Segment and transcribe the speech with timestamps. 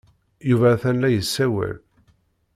[0.49, 1.75] Yuba atan la yessawal.